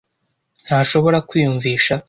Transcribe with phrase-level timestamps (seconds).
[0.65, 1.93] ntashobora kwiyumvisha.